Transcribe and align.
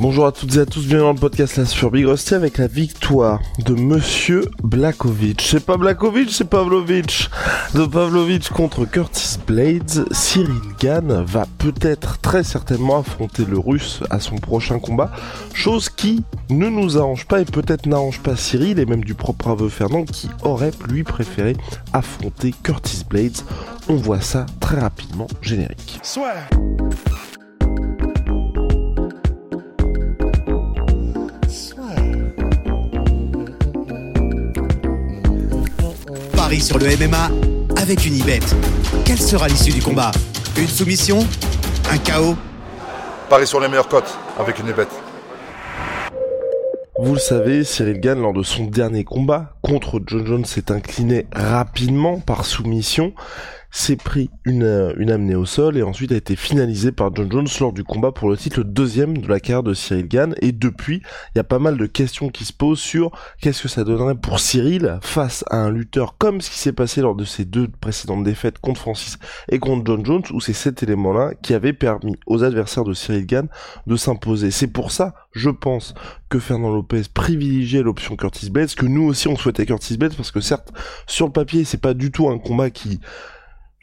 Bonjour 0.00 0.26
à 0.26 0.32
toutes 0.32 0.56
et 0.56 0.58
à 0.58 0.66
tous, 0.66 0.80
bienvenue 0.80 1.06
dans 1.06 1.12
le 1.12 1.20
podcast 1.20 1.56
là 1.56 1.64
sur 1.64 1.92
Big 1.92 2.04
avec 2.32 2.58
la 2.58 2.66
victoire 2.66 3.40
de 3.64 3.74
Monsieur 3.74 4.50
Blakovic. 4.64 5.40
C'est 5.40 5.64
pas 5.64 5.76
Blakovic, 5.76 6.30
c'est 6.32 6.50
Pavlovic. 6.50 7.30
De 7.76 7.86
Pavlovic 7.86 8.48
contre 8.48 8.86
Curtis 8.86 9.38
Blades, 9.46 10.04
Cyril 10.10 10.58
Gann 10.80 11.22
va 11.24 11.46
peut-être 11.58 12.18
très 12.18 12.42
certainement 12.42 12.98
affronter 12.98 13.44
le 13.44 13.56
russe 13.56 14.00
à 14.10 14.18
son 14.18 14.34
prochain 14.38 14.80
combat, 14.80 15.12
chose 15.52 15.88
qui 15.88 16.24
ne 16.50 16.68
nous 16.68 16.98
arrange 16.98 17.26
pas 17.26 17.40
et 17.40 17.44
peut-être 17.44 17.86
n'arrange 17.86 18.18
pas 18.18 18.34
Cyril 18.34 18.80
et 18.80 18.86
même 18.86 19.04
du 19.04 19.14
propre 19.14 19.50
aveu 19.50 19.68
Fernand 19.68 20.02
qui 20.02 20.28
aurait 20.42 20.72
lui 20.88 21.04
préféré 21.04 21.56
affronter 21.92 22.52
Curtis 22.64 23.04
Blades. 23.08 23.42
On 23.88 23.94
voit 23.94 24.20
ça 24.20 24.44
très 24.58 24.80
rapidement, 24.80 25.28
générique. 25.40 26.00
Soit. 26.02 26.34
Sur 36.60 36.78
le 36.78 36.86
MMA 36.86 37.30
avec 37.76 38.06
une 38.06 38.14
ibet. 38.14 38.40
Quelle 39.04 39.20
sera 39.20 39.48
l'issue 39.48 39.72
du 39.72 39.82
combat? 39.82 40.12
Une 40.56 40.68
soumission? 40.68 41.18
Un 41.90 41.98
chaos? 41.98 42.36
Paris 43.28 43.46
sur 43.46 43.60
les 43.60 43.68
meilleures 43.68 43.88
cotes 43.88 44.16
avec 44.38 44.60
une 44.60 44.72
bête. 44.72 44.88
Vous 46.98 47.14
le 47.14 47.18
savez, 47.18 47.64
Cyril 47.64 48.00
Gann, 48.00 48.20
lors 48.20 48.32
de 48.32 48.42
son 48.42 48.64
dernier 48.64 49.04
combat 49.04 49.56
contre 49.62 50.00
John 50.06 50.26
Jones, 50.26 50.44
s'est 50.44 50.70
incliné 50.70 51.26
rapidement 51.34 52.20
par 52.20 52.44
soumission 52.44 53.12
s'est 53.74 53.96
pris 53.96 54.30
une, 54.44 54.62
euh, 54.62 54.92
une 54.98 55.10
amenée 55.10 55.34
au 55.34 55.46
sol 55.46 55.76
et 55.76 55.82
ensuite 55.82 56.12
a 56.12 56.16
été 56.16 56.36
finalisé 56.36 56.92
par 56.92 57.12
John 57.12 57.30
Jones 57.30 57.48
lors 57.58 57.72
du 57.72 57.82
combat 57.82 58.12
pour 58.12 58.30
le 58.30 58.36
titre, 58.36 58.62
deuxième 58.62 59.18
de 59.18 59.26
la 59.26 59.40
carrière 59.40 59.64
de 59.64 59.74
Cyril 59.74 60.06
Gann. 60.06 60.34
Et 60.40 60.52
depuis, 60.52 61.02
il 61.34 61.38
y 61.38 61.40
a 61.40 61.44
pas 61.44 61.58
mal 61.58 61.76
de 61.76 61.86
questions 61.86 62.28
qui 62.28 62.44
se 62.44 62.52
posent 62.52 62.78
sur 62.78 63.10
qu'est-ce 63.40 63.62
que 63.62 63.68
ça 63.68 63.82
donnerait 63.82 64.14
pour 64.14 64.38
Cyril 64.38 64.98
face 65.02 65.44
à 65.50 65.56
un 65.56 65.72
lutteur 65.72 66.16
comme 66.18 66.40
ce 66.40 66.50
qui 66.50 66.58
s'est 66.58 66.72
passé 66.72 67.00
lors 67.00 67.16
de 67.16 67.24
ses 67.24 67.44
deux 67.44 67.66
précédentes 67.66 68.22
défaites 68.22 68.60
contre 68.60 68.80
Francis 68.80 69.18
et 69.50 69.58
contre 69.58 69.84
John 69.86 70.06
Jones, 70.06 70.22
où 70.30 70.40
c'est 70.40 70.52
cet 70.52 70.84
élément-là 70.84 71.32
qui 71.42 71.52
avait 71.52 71.72
permis 71.72 72.14
aux 72.26 72.44
adversaires 72.44 72.84
de 72.84 72.94
Cyril 72.94 73.26
Gann 73.26 73.48
de 73.88 73.96
s'imposer. 73.96 74.52
C'est 74.52 74.68
pour 74.68 74.92
ça, 74.92 75.14
je 75.32 75.50
pense, 75.50 75.94
que 76.28 76.38
Fernand 76.38 76.72
Lopez 76.72 77.02
privilégiait 77.12 77.82
l'option 77.82 78.14
Curtis 78.14 78.50
Blades, 78.50 78.72
que 78.76 78.86
nous 78.86 79.02
aussi 79.02 79.26
on 79.26 79.34
souhaitait 79.34 79.66
Curtis 79.66 79.98
Blades, 79.98 80.14
parce 80.14 80.30
que 80.30 80.40
certes, 80.40 80.72
sur 81.08 81.26
le 81.26 81.32
papier, 81.32 81.64
c'est 81.64 81.80
pas 81.80 81.94
du 81.94 82.12
tout 82.12 82.28
un 82.28 82.38
combat 82.38 82.70
qui 82.70 83.00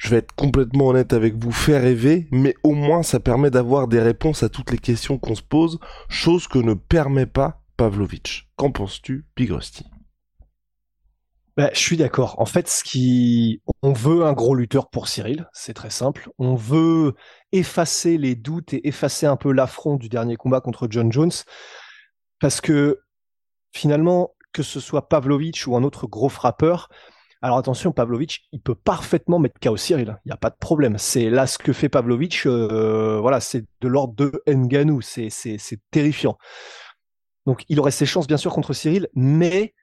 je 0.02 0.09
vais 0.09 0.17
être 0.17 0.33
complètement 0.33 0.88
honnête 0.88 1.13
avec 1.13 1.35
vous, 1.35 1.52
fait 1.52 1.77
rêver, 1.77 2.27
mais 2.31 2.55
au 2.63 2.71
moins 2.73 3.03
ça 3.03 3.19
permet 3.19 3.52
d'avoir 3.52 3.88
des 3.88 3.99
réponses 3.99 4.41
à 4.41 4.49
toutes 4.49 4.71
les 4.71 4.80
questions 4.80 5.19
qu'on 5.19 5.35
se 5.35 5.43
pose, 5.43 5.80
chose 6.09 6.47
que 6.47 6.58
ne 6.58 6.73
permet 6.73 7.27
pas 7.27 7.61
Pavlovitch. 7.77 8.49
Qu'en 8.55 8.71
penses-tu, 8.71 9.25
Big 9.35 9.52
Rusty 9.52 9.85
bah, 11.58 11.69
je 11.73 11.80
suis 11.80 11.97
d'accord. 11.97 12.39
En 12.39 12.45
fait, 12.45 12.70
ce 12.70 12.81
qui, 12.81 13.61
on 13.81 13.92
veut 13.92 14.23
un 14.23 14.31
gros 14.31 14.55
lutteur 14.55 14.89
pour 14.89 15.09
Cyril, 15.09 15.49
c'est 15.52 15.73
très 15.73 15.89
simple. 15.89 16.30
On 16.39 16.55
veut 16.55 17.14
effacer 17.52 18.17
les 18.17 18.36
doutes 18.36 18.73
et 18.73 18.87
effacer 18.87 19.26
un 19.26 19.36
peu 19.36 19.52
l'affront 19.52 19.97
du 19.97 20.08
dernier 20.08 20.37
combat 20.37 20.61
contre 20.61 20.87
John 20.89 21.11
Jones, 21.11 21.33
parce 22.39 22.61
que 22.61 23.02
finalement, 23.73 24.33
que 24.53 24.64
ce 24.64 24.80
soit 24.80 25.09
Pavlovitch 25.09 25.67
ou 25.67 25.76
un 25.76 25.83
autre 25.83 26.08
gros 26.08 26.30
frappeur, 26.30 26.87
alors 27.41 27.57
attention, 27.57 27.91
Pavlovic, 27.91 28.47
il 28.52 28.61
peut 28.61 28.75
parfaitement 28.75 29.39
mettre 29.39 29.59
KO 29.59 29.75
Cyril. 29.75 30.19
Il 30.25 30.29
n'y 30.29 30.31
a 30.31 30.37
pas 30.37 30.52
de 30.52 30.57
problème. 30.59 30.97
C'est 30.99 31.29
là 31.29 31.47
ce 31.47 31.57
que 31.57 31.73
fait 31.73 31.89
Pavlovic. 31.89 32.45
Euh, 32.45 33.19
voilà, 33.19 33.39
c'est 33.39 33.65
de 33.81 33.87
l'ordre 33.87 34.13
de 34.13 34.31
Nganou. 34.47 35.02
C'est 35.02 35.29
terrifiant. 35.89 36.37
Donc 37.47 37.63
il 37.67 37.79
aurait 37.79 37.91
ses 37.91 38.05
chances 38.05 38.27
bien 38.27 38.37
sûr 38.37 38.53
contre 38.53 38.73
Cyril, 38.73 39.07
mais 39.15 39.73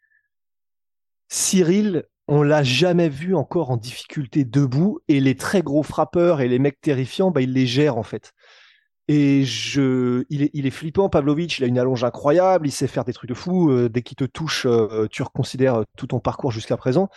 Cyril, 1.27 2.05
on 2.29 2.43
l'a 2.43 2.63
jamais 2.63 3.09
vu 3.09 3.35
encore 3.35 3.71
en 3.71 3.77
difficulté 3.77 4.45
debout. 4.45 5.01
Et 5.09 5.19
les 5.19 5.35
très 5.35 5.63
gros 5.63 5.83
frappeurs 5.83 6.41
et 6.41 6.47
les 6.47 6.61
mecs 6.61 6.81
terrifiants, 6.81 7.33
bah, 7.33 7.41
il 7.41 7.53
les 7.53 7.67
gère 7.67 7.99
en 7.99 8.05
fait. 8.05 8.33
Et 9.09 9.43
je, 9.45 10.25
il 10.29 10.43
est, 10.43 10.51
il 10.53 10.67
est 10.67 10.71
flippant, 10.71 11.09
Pavlovic, 11.09 11.59
il 11.59 11.65
a 11.65 11.67
une 11.67 11.79
allonge 11.79 12.05
incroyable, 12.05 12.67
il 12.67 12.71
sait 12.71 12.87
faire 12.87 13.05
des 13.05 13.15
trucs 13.15 13.31
de 13.31 13.35
fou. 13.35 13.71
Euh, 13.71 13.89
dès 13.89 14.03
qu'il 14.03 14.17
te 14.17 14.25
touche, 14.25 14.67
euh, 14.67 15.07
tu 15.11 15.23
reconsidères 15.23 15.83
tout 15.97 16.09
ton 16.09 16.21
parcours 16.21 16.53
jusqu'à 16.53 16.77
présent. 16.77 17.09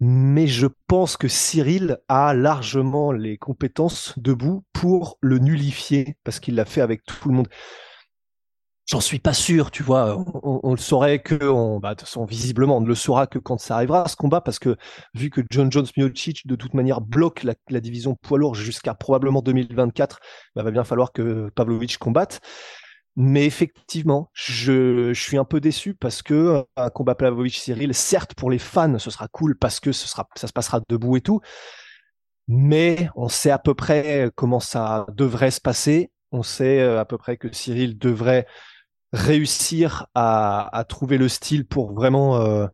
Mais 0.00 0.48
je 0.48 0.66
pense 0.88 1.16
que 1.16 1.28
Cyril 1.28 1.98
a 2.08 2.34
largement 2.34 3.12
les 3.12 3.38
compétences 3.38 4.14
debout 4.16 4.64
pour 4.72 5.16
le 5.20 5.38
nullifier, 5.38 6.16
parce 6.24 6.40
qu'il 6.40 6.56
l'a 6.56 6.64
fait 6.64 6.80
avec 6.80 7.04
tout 7.04 7.28
le 7.28 7.34
monde. 7.36 7.48
J'en 8.92 9.00
suis 9.00 9.20
pas 9.20 9.32
sûr, 9.32 9.70
tu 9.70 9.82
vois. 9.82 10.22
On, 10.42 10.72
le 10.72 10.76
saurait 10.76 11.18
que, 11.20 11.48
on, 11.48 11.80
bah, 11.80 11.94
de 11.94 12.04
visiblement, 12.26 12.76
on 12.76 12.82
ne 12.82 12.86
le 12.86 12.94
saura 12.94 13.26
que 13.26 13.38
quand 13.38 13.58
ça 13.58 13.76
arrivera 13.76 14.06
ce 14.06 14.16
combat, 14.16 14.42
parce 14.42 14.58
que 14.58 14.76
vu 15.14 15.30
que 15.30 15.40
John 15.48 15.72
Jones 15.72 15.86
Miocic 15.96 16.46
de 16.46 16.56
toute 16.56 16.74
manière 16.74 17.00
bloque 17.00 17.42
la, 17.42 17.80
division 17.80 18.16
poids 18.16 18.36
lourd 18.36 18.54
jusqu'à 18.54 18.92
probablement 18.92 19.40
2024, 19.40 20.20
bah, 20.54 20.62
va 20.62 20.70
bien 20.70 20.84
falloir 20.84 21.10
que 21.12 21.48
Pavlovich 21.54 21.96
combatte. 21.96 22.40
Mais 23.16 23.46
effectivement, 23.46 24.28
je, 24.34 25.14
je, 25.14 25.22
suis 25.22 25.38
un 25.38 25.46
peu 25.46 25.58
déçu 25.58 25.94
parce 25.94 26.20
que 26.20 26.62
un 26.76 26.90
combat 26.90 27.14
Pavlovich 27.14 27.60
Cyril, 27.60 27.94
certes 27.94 28.34
pour 28.34 28.50
les 28.50 28.58
fans, 28.58 28.98
ce 28.98 29.10
sera 29.10 29.26
cool 29.28 29.56
parce 29.56 29.80
que 29.80 29.92
ce 29.92 30.06
sera, 30.06 30.28
ça 30.36 30.48
se 30.48 30.52
passera 30.52 30.82
debout 30.90 31.16
et 31.16 31.22
tout, 31.22 31.40
mais 32.46 33.08
on 33.16 33.30
sait 33.30 33.50
à 33.50 33.58
peu 33.58 33.72
près 33.72 34.30
comment 34.34 34.60
ça 34.60 35.06
devrait 35.14 35.50
se 35.50 35.62
passer. 35.62 36.10
On 36.30 36.42
sait 36.42 36.80
euh, 36.80 37.00
à 37.00 37.06
peu 37.06 37.16
près 37.16 37.38
que 37.38 37.50
Cyril 37.54 37.96
devrait 37.96 38.46
réussir 39.12 40.06
à, 40.14 40.84
trouver 40.88 41.18
le 41.18 41.28
style 41.28 41.66
pour 41.66 41.92
vraiment 41.92 42.36
euh, 42.40 42.66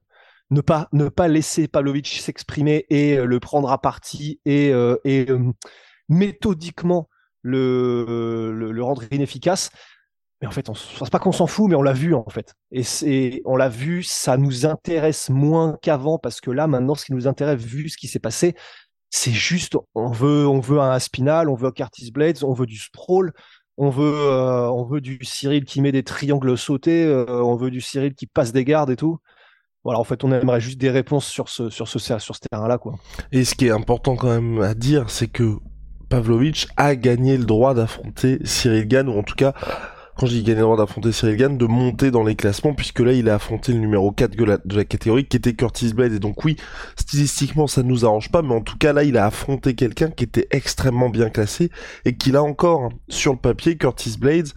ne 0.50 0.60
pas 0.60 0.88
ne 0.92 1.08
pas 1.08 1.28
laisser 1.28 1.68
Pavlovich 1.68 2.20
s'exprimer 2.20 2.86
et 2.90 3.18
euh, 3.18 3.24
le 3.24 3.40
prendre 3.40 3.70
à 3.70 3.80
partie 3.80 4.40
et, 4.44 4.70
euh, 4.72 4.96
méthodiquement 6.08 7.08
le, 7.42 8.72
rendre 8.80 9.02
inefficace. 9.10 9.70
Mais 10.40 10.46
en 10.46 10.52
fait, 10.52 10.68
on, 10.68 10.74
c'est 10.74 11.10
pas 11.10 11.18
qu'on 11.18 11.32
s'en 11.32 11.48
fout, 11.48 11.68
mais 11.68 11.74
on 11.74 11.82
l'a 11.82 11.92
vu 11.92 12.14
en 12.14 12.28
fait. 12.28 12.54
Et 12.70 13.42
on 13.44 13.56
l'a 13.56 13.68
vu, 13.68 14.04
ça 14.04 14.36
nous 14.36 14.66
intéresse 14.66 15.30
moins 15.30 15.76
qu'avant 15.82 16.18
parce 16.18 16.40
que 16.40 16.52
là, 16.52 16.68
maintenant, 16.68 16.94
ce 16.94 17.04
qui 17.04 17.12
nous 17.12 17.26
intéresse, 17.26 17.60
vu 17.60 17.88
ce 17.88 17.96
qui 17.96 18.06
s'est 18.06 18.20
passé, 18.20 18.54
c'est 19.10 19.32
juste, 19.32 19.76
on 19.94 20.10
veut, 20.10 20.46
on 20.46 20.60
veut 20.60 20.80
un 20.80 20.90
Aspinal, 20.90 21.48
on 21.48 21.54
veut 21.54 21.68
un 21.68 21.72
Curtis 21.72 22.12
Blades, 22.12 22.44
on 22.44 22.52
veut 22.52 22.66
du 22.66 22.78
Sprawl, 22.78 23.32
on 23.78 23.90
veut, 23.90 24.12
euh, 24.12 24.68
on 24.70 24.84
veut 24.84 25.00
du 25.00 25.20
Cyril 25.22 25.64
qui 25.64 25.80
met 25.80 25.92
des 25.92 26.02
triangles 26.02 26.58
sautés, 26.58 27.04
euh, 27.04 27.24
on 27.28 27.54
veut 27.54 27.70
du 27.70 27.80
Cyril 27.80 28.14
qui 28.14 28.26
passe 28.26 28.52
des 28.52 28.64
gardes 28.64 28.90
et 28.90 28.96
tout. 28.96 29.18
Voilà, 29.84 30.00
en 30.00 30.04
fait, 30.04 30.24
on 30.24 30.32
aimerait 30.32 30.60
juste 30.60 30.78
des 30.78 30.90
réponses 30.90 31.26
sur 31.26 31.48
ce, 31.48 31.70
sur 31.70 31.88
sur 31.88 32.00
ce 32.00 32.40
terrain-là, 32.50 32.78
quoi. 32.78 32.96
Et 33.30 33.44
ce 33.44 33.54
qui 33.54 33.68
est 33.68 33.70
important 33.70 34.16
quand 34.16 34.28
même 34.28 34.60
à 34.60 34.74
dire, 34.74 35.08
c'est 35.08 35.28
que 35.28 35.58
Pavlovich 36.08 36.66
a 36.76 36.96
gagné 36.96 37.38
le 37.38 37.44
droit 37.44 37.72
d'affronter 37.72 38.40
Cyril 38.44 38.88
Gann, 38.88 39.08
ou 39.08 39.16
en 39.16 39.22
tout 39.22 39.36
cas, 39.36 39.54
quand 40.18 40.26
j'ai 40.26 40.42
gagné 40.42 40.56
le 40.56 40.62
droit 40.62 40.76
d'affronter 40.76 41.12
Cyril 41.12 41.36
Gann, 41.36 41.56
de 41.56 41.66
monter 41.66 42.10
dans 42.10 42.24
les 42.24 42.34
classements, 42.34 42.74
puisque 42.74 42.98
là, 42.98 43.12
il 43.12 43.28
a 43.28 43.36
affronté 43.36 43.72
le 43.72 43.78
numéro 43.78 44.10
4 44.10 44.36
de 44.36 44.74
la, 44.74 44.84
catégorie, 44.84 45.24
qui 45.26 45.36
était 45.36 45.54
Curtis 45.54 45.94
Blade, 45.94 46.12
et 46.12 46.18
donc 46.18 46.44
oui, 46.44 46.56
stylistiquement, 46.96 47.68
ça 47.68 47.84
ne 47.84 47.88
nous 47.88 48.04
arrange 48.04 48.30
pas, 48.30 48.42
mais 48.42 48.54
en 48.54 48.60
tout 48.60 48.76
cas, 48.76 48.92
là, 48.92 49.04
il 49.04 49.16
a 49.16 49.26
affronté 49.26 49.74
quelqu'un 49.74 50.10
qui 50.10 50.24
était 50.24 50.48
extrêmement 50.50 51.08
bien 51.08 51.30
classé, 51.30 51.70
et 52.04 52.16
qu'il 52.16 52.34
a 52.34 52.42
encore, 52.42 52.90
sur 53.08 53.32
le 53.32 53.38
papier, 53.38 53.76
Curtis 53.76 54.16
Blades, 54.18 54.48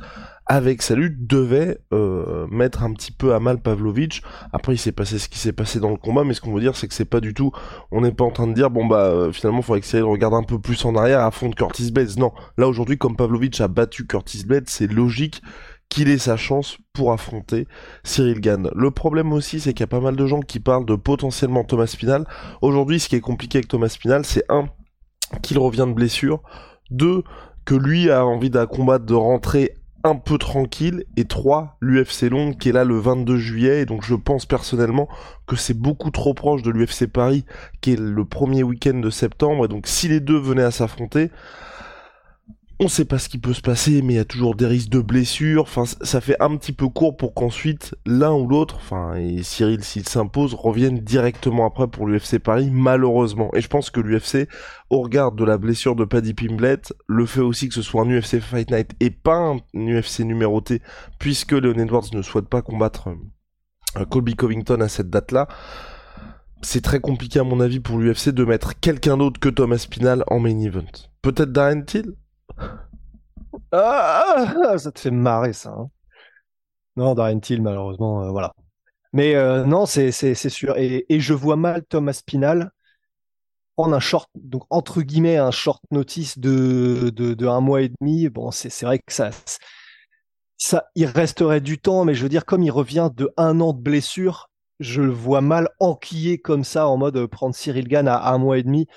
avec 0.46 0.82
sa 0.82 0.96
lutte, 0.96 1.28
devait 1.28 1.78
euh, 1.94 2.48
mettre 2.50 2.84
un 2.84 2.94
petit 2.94 3.12
peu 3.12 3.34
à 3.34 3.40
mal 3.40 3.62
Pavlovich. 3.62 4.22
Après, 4.52 4.74
il 4.74 4.78
s'est 4.78 4.92
passé 4.92 5.20
ce 5.20 5.30
qui 5.30 5.40
s'est 5.40 5.54
passé 5.54 5.80
dans 5.80 5.92
le 5.92 5.98
combat, 5.98 6.24
mais 6.24 6.34
ce 6.34 6.42
qu'on 6.42 6.54
veut 6.54 6.62
dire, 6.62 6.76
c'est 6.76 6.88
que 6.88 6.94
c'est 6.94 7.06
pas 7.06 7.22
du 7.22 7.34
tout. 7.34 7.52
On 7.92 8.02
n'est 8.02 8.12
pas 8.12 8.26
en 8.26 8.32
train 8.32 8.48
de 8.48 8.54
dire, 8.54 8.70
bon 8.70 8.86
bah, 8.86 9.06
euh, 9.06 9.32
finalement, 9.32 9.60
il 9.60 9.64
faudrait 9.64 9.82
que 9.82 9.88
Cyril 9.88 10.06
regarde 10.06 10.34
un 10.34 10.44
peu 10.44 10.60
plus 10.60 10.84
en 10.86 10.96
arrière 10.96 11.22
à 11.22 11.32
fond 11.32 11.50
de 11.50 11.56
Curtis 11.56 11.92
Blades. 11.92 12.18
Non, 12.18 12.34
là 12.58 12.68
aujourd'hui, 12.68 12.98
comme 12.98 13.16
Pavlovich 13.16 13.62
a 13.62 13.68
battu 13.68 14.06
Curtis 14.06 14.44
Blades, 14.46 14.68
c'est 14.68 14.92
logique 14.92 15.42
qu'il 15.92 16.10
ait 16.10 16.18
sa 16.18 16.38
chance 16.38 16.78
pour 16.94 17.12
affronter 17.12 17.68
Cyril 18.04 18.40
Gann. 18.40 18.70
Le 18.74 18.92
problème 18.92 19.34
aussi, 19.34 19.60
c'est 19.60 19.74
qu'il 19.74 19.82
y 19.82 19.84
a 19.84 19.88
pas 19.88 20.00
mal 20.00 20.16
de 20.16 20.26
gens 20.26 20.40
qui 20.40 20.60
parlent 20.60 20.86
de 20.86 20.96
potentiellement 20.96 21.66
Thomas 21.66 21.88
Spinal. 21.88 22.26
Aujourd'hui, 22.62 23.00
ce 23.00 23.10
qui 23.10 23.18
est 23.18 23.22
compliqué 23.22 23.58
avec 23.58 23.68
Thomas 23.68 23.90
Spinal, 23.90 24.26
c'est 24.26 24.46
un, 24.50 24.68
qu'il 25.44 25.60
revient 25.60 25.86
de 25.88 25.94
blessure, 25.94 26.42
deux, 26.90 27.24
que 27.66 27.76
lui 27.76 28.10
a 28.10 28.26
envie 28.26 28.50
d'un 28.50 28.66
combat 28.66 29.00
de 29.00 29.14
rentrer 29.14 29.76
un 30.03 30.15
peu 30.15 30.38
tranquille 30.38 31.06
et 31.18 31.25
3 31.25 31.77
l'UFC 31.80 32.30
Londres 32.30 32.56
qui 32.59 32.69
est 32.69 32.71
là 32.71 32.83
le 32.83 32.98
22 32.98 33.38
juillet 33.38 33.81
et 33.81 33.86
donc 33.86 34.03
je 34.03 34.15
pense 34.15 34.45
personnellement 34.45 35.07
que 35.48 35.56
c'est 35.56 35.77
beaucoup 35.77 36.12
trop 36.12 36.33
proche 36.33 36.63
de 36.63 36.71
l'UFC 36.71 37.07
Paris 37.07 37.45
qui 37.81 37.94
est 37.94 38.00
le 38.00 38.25
premier 38.25 38.63
week-end 38.63 39.00
de 39.00 39.09
septembre 39.09 39.65
et 39.65 39.68
donc 39.68 39.88
si 39.88 40.07
les 40.07 40.19
deux 40.19 40.39
venaient 40.39 40.63
à 40.63 40.71
s'affronter 40.71 41.30
on 42.83 42.88
sait 42.88 43.06
pas 43.06 43.19
ce 43.19 43.30
qui 43.30 43.38
peut 43.38 43.54
se 43.54 43.62
passer, 43.62 44.01
mais 44.01 44.13
il 44.13 44.16
y 44.16 44.19
a 44.19 44.25
toujours 44.25 44.56
des 44.56 44.66
risques 44.66 44.89
de 44.89 45.01
blessures. 45.01 45.62
Enfin, 45.62 45.83
ça 45.86 46.19
fait 46.19 46.36
un 46.42 46.57
petit 46.57 46.74
peu 46.74 46.89
court 46.89 47.16
pour 47.16 47.36
qu'ensuite 47.36 47.94
l'un 48.07 48.33
ou 48.33 48.48
l'autre, 48.48 48.78
enfin, 48.78 49.13
et 49.13 49.44
Cyril 49.44 49.83
s'il 49.83 50.10
s'impose, 50.10 50.56
revienne 50.56 50.98
directement 50.98 51.68
après 51.68 51.88
pour 51.88 52.07
l'UFC 52.07 52.39
Paris, 52.39 52.72
malheureusement. 52.72 53.51
Et 53.54 53.62
je 53.62 53.68
pense 53.68 53.92
que 53.92 54.00
l'UFC, 54.00 54.50
au 54.89 55.01
regard 55.01 55.31
de 55.31 55.45
la 55.45 55.60
blessure 55.60 55.95
de 55.95 56.06
Paddy 56.06 56.33
Pimblett, 56.33 56.92
le 57.06 57.28
fait 57.28 57.42
aussi 57.42 57.69
que 57.69 57.75
ce 57.75 57.83
soit 57.83 58.01
un 58.01 58.10
UFC 58.10 58.39
Fight 58.39 58.72
Night 58.72 58.95
et 59.00 59.12
pas 59.12 59.38
un 59.38 59.60
UFC 59.75 60.22
numéroté, 60.22 60.81
puisque 61.19 61.51
Leon 61.51 61.78
Edwards 61.78 62.10
ne 62.13 62.24
souhaite 62.24 62.50
pas 62.50 62.63
combattre 62.63 63.10
euh, 63.95 64.06
Colby 64.06 64.36
Covington 64.36 64.81
à 64.81 64.88
cette 64.88 65.12
date-là. 65.12 65.48
C'est 66.63 66.81
très 66.81 67.00
compliqué 67.00 67.38
à 67.38 67.44
mon 67.44 67.60
avis 67.60 67.80
pour 67.80 68.00
l'UFC 68.00 68.30
de 68.30 68.44
mettre 68.44 68.80
quelqu'un 68.80 69.18
d'autre 69.18 69.39
que 69.39 69.50
Thomas 69.50 69.78
Spinal 69.78 70.24
en 70.25 70.39
main 70.39 70.60
event. 70.62 70.92
Peut-être 71.22 71.51
Darren 71.51 71.83
Till? 71.86 72.16
Ah, 73.71 74.75
ça 74.77 74.91
te 74.91 75.00
fait 75.00 75.12
marrer 75.12 75.53
ça. 75.53 75.69
Hein. 75.69 75.89
non, 76.95 77.15
Darren 77.15 77.39
Till, 77.39 77.62
malheureusement, 77.62 78.23
euh, 78.23 78.29
voilà. 78.29 78.53
Mais 79.13 79.35
euh, 79.35 79.65
non, 79.65 79.85
c'est 79.85 80.12
sûr. 80.12 80.77
Et, 80.77 81.06
je 81.09 81.33
vois 81.33 81.56
mal 81.56 81.83
Thomas 81.85 82.13
Spinal 82.13 82.71
prendre 83.75 83.95
un 83.95 84.00
short, 84.00 84.29
donc 84.35 84.63
entre 84.69 85.01
guillemets, 85.01 85.38
un 85.38 85.51
short 85.51 85.81
notice 85.91 86.38
de, 86.38 87.09
de, 87.09 87.47
un 87.47 87.62
mois 87.62 87.81
et 87.81 87.89
demi. 88.00 88.29
Bon, 88.29 88.51
c'est 88.51 88.83
vrai 88.83 89.00
que 89.00 89.13
ça, 89.13 89.31
ça, 90.57 90.85
il 90.95 91.06
resterait 91.06 91.62
du 91.62 91.79
temps, 91.79 92.06
mais 92.06 92.13
je 92.13 92.23
veux 92.23 92.29
dire, 92.29 92.45
comme 92.45 92.63
il 92.63 92.71
revient 92.71 93.09
de 93.15 93.31
un 93.38 93.59
an 93.62 93.73
de 93.73 93.81
blessure, 93.81 94.50
je 94.79 95.01
le 95.01 95.12
vois 95.12 95.41
mal 95.41 95.69
enquiller 95.79 96.39
comme 96.39 96.63
ça 96.63 96.88
en 96.88 96.97
mode 96.97 97.18
euh, 97.18 97.27
prendre 97.27 97.56
Cyril 97.56 97.88
Gann 97.88 98.07
à 98.07 98.29
un 98.31 98.38
mois 98.38 98.57
et 98.57 98.63
demi. 98.63 98.88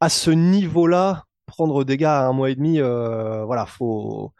À 0.00 0.08
ce 0.08 0.30
niveau-là, 0.30 1.24
prendre 1.48 1.84
des 1.84 1.96
gars 1.96 2.20
à 2.20 2.26
un 2.28 2.32
mois 2.32 2.50
et 2.50 2.54
demi, 2.54 2.80
euh, 2.80 3.44
voilà, 3.44 3.66
faut, 3.66 4.32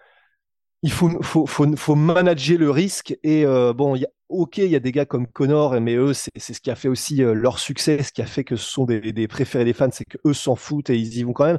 il 0.82 0.92
faut, 0.92 1.10
faut, 1.22 1.46
faut, 1.46 1.76
faut 1.76 1.94
manager 1.96 2.58
le 2.58 2.70
risque. 2.70 3.16
Et 3.24 3.44
euh, 3.44 3.72
bon, 3.72 3.96
y 3.96 4.04
a, 4.04 4.08
ok, 4.28 4.58
il 4.58 4.70
y 4.70 4.76
a 4.76 4.80
des 4.80 4.92
gars 4.92 5.06
comme 5.06 5.26
Connor, 5.26 5.80
mais 5.80 5.96
eux, 5.96 6.12
c'est 6.14 6.38
ce 6.38 6.60
qui 6.60 6.70
a 6.70 6.76
fait 6.76 6.88
aussi 6.88 7.22
euh, 7.24 7.34
leur 7.34 7.58
succès, 7.58 8.02
ce 8.02 8.12
qui 8.12 8.22
a 8.22 8.26
fait 8.26 8.44
que 8.44 8.56
ce 8.56 8.70
sont 8.70 8.84
des, 8.84 9.28
préférés 9.28 9.64
des 9.64 9.72
fans, 9.72 9.88
c'est 9.92 10.04
que 10.04 10.18
eux 10.26 10.34
s'en 10.34 10.56
foutent 10.56 10.90
et 10.90 10.96
ils 10.96 11.18
y 11.18 11.24
vont 11.24 11.32
quand 11.32 11.46
même. 11.46 11.58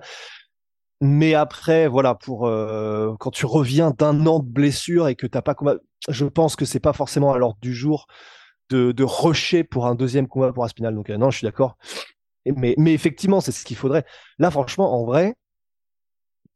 Mais 1.02 1.34
après, 1.34 1.88
voilà, 1.88 2.14
pour 2.14 2.42
quand 3.20 3.32
tu 3.32 3.46
reviens 3.46 3.92
d'un 3.92 4.26
an 4.28 4.40
de 4.40 4.50
blessure 4.50 5.08
et 5.08 5.16
que 5.16 5.28
t'as 5.28 5.42
pas 5.42 5.56
combat, 5.56 5.76
je 6.10 6.26
pense 6.26 6.58
que 6.58 6.66
c'est 6.66 6.82
pas 6.82 6.92
forcément 6.92 7.32
à 7.32 7.38
l'ordre 7.38 7.58
du 7.62 7.74
jour 7.74 8.08
de, 8.70 8.92
de 8.92 9.04
rusher 9.06 9.64
pour 9.64 9.88
un 9.88 9.96
deuxième 9.96 10.28
combat 10.28 10.52
pour 10.52 10.66
Aspinal. 10.66 10.96
Donc 10.96 11.10
non, 11.10 11.32
je 11.32 11.38
suis 11.38 11.46
d'accord. 11.46 11.78
Mais, 12.46 12.76
mais 12.78 12.94
effectivement, 12.94 13.42
c'est 13.42 13.52
ce 13.52 13.66
qu'il 13.66 13.78
faudrait. 13.78 14.06
Là, 14.38 14.52
franchement, 14.52 14.94
en 15.00 15.06
vrai, 15.06 15.36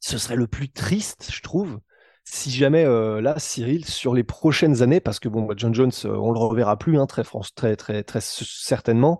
ce 0.03 0.17
serait 0.17 0.35
le 0.35 0.47
plus 0.47 0.69
triste, 0.69 1.29
je 1.33 1.41
trouve, 1.41 1.79
si 2.25 2.51
jamais 2.51 2.83
euh, 2.83 3.21
là, 3.21 3.35
Cyril, 3.37 3.85
sur 3.85 4.13
les 4.13 4.25
prochaines 4.25 4.81
années, 4.81 4.99
parce 4.99 5.17
que 5.17 5.29
bon, 5.29 5.43
bah, 5.43 5.53
John 5.55 5.73
Jones, 5.73 5.93
euh, 6.03 6.17
on 6.17 6.33
le 6.33 6.39
reverra 6.39 6.77
plus, 6.77 6.99
hein, 6.99 7.05
très, 7.07 7.23
très, 7.55 7.77
très, 7.77 8.03
très 8.03 8.19
certainement. 8.21 9.17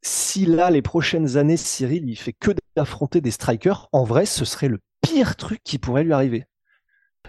Si 0.00 0.46
là, 0.46 0.70
les 0.70 0.80
prochaines 0.80 1.36
années, 1.36 1.58
Cyril, 1.58 2.08
il 2.08 2.16
fait 2.16 2.32
que 2.32 2.52
d'affronter 2.74 3.20
des 3.20 3.30
strikers, 3.30 3.90
en 3.92 4.04
vrai, 4.04 4.24
ce 4.24 4.46
serait 4.46 4.68
le 4.68 4.80
pire 5.02 5.36
truc 5.36 5.60
qui 5.62 5.78
pourrait 5.78 6.04
lui 6.04 6.14
arriver. 6.14 6.46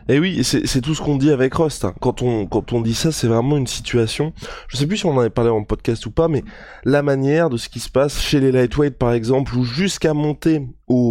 Et 0.09 0.19
oui, 0.19 0.43
c'est 0.43 0.81
tout 0.81 0.95
ce 0.95 1.01
qu'on 1.01 1.15
dit 1.15 1.31
avec 1.31 1.53
Rust. 1.53 1.85
Hein. 1.85 1.93
Quand 2.01 2.21
on 2.21 2.45
quand 2.45 2.73
on 2.73 2.81
dit 2.81 2.93
ça, 2.93 3.13
c'est 3.13 3.27
vraiment 3.27 3.55
une 3.55 3.67
situation. 3.67 4.33
Je 4.67 4.75
sais 4.75 4.85
plus 4.85 4.97
si 4.97 5.05
on 5.05 5.11
en 5.11 5.19
avait 5.19 5.29
parlé 5.29 5.49
en 5.49 5.63
podcast 5.63 6.05
ou 6.05 6.11
pas, 6.11 6.27
mais 6.27 6.43
la 6.83 7.03
manière 7.03 7.49
de 7.49 7.55
ce 7.55 7.69
qui 7.69 7.79
se 7.79 7.89
passe 7.89 8.19
chez 8.19 8.41
les 8.41 8.51
lightweight 8.51 8.97
par 8.97 9.13
exemple, 9.13 9.55
ou 9.55 9.63
jusqu'à 9.63 10.13
monter 10.13 10.67
au 10.87 11.02